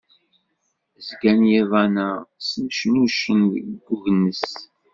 [1.07, 2.09] Zgan yiḍan-a
[2.47, 4.47] snecnucen deg agnes.